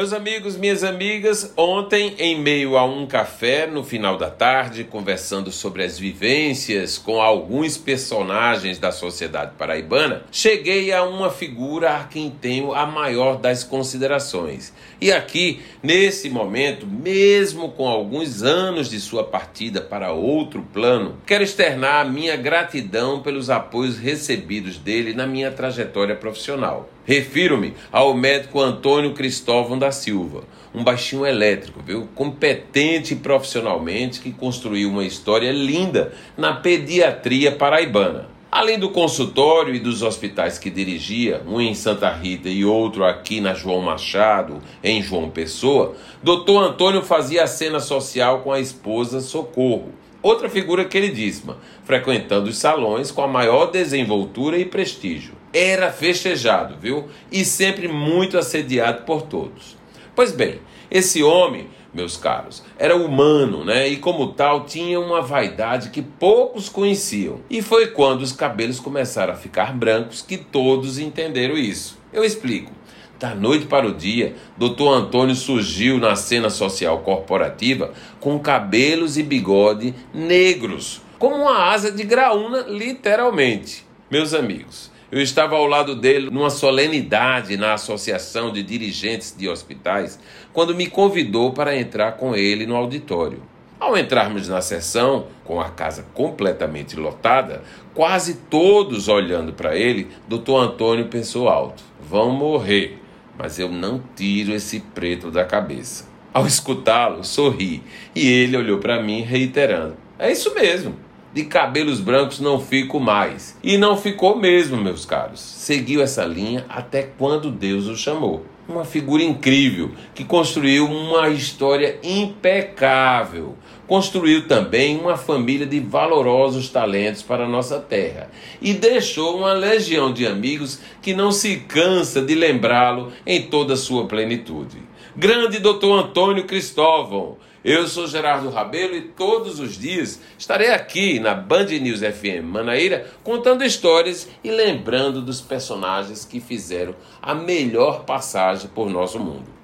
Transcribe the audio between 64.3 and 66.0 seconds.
tal, tinha uma vaidade